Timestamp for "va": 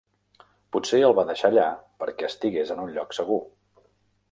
1.19-1.25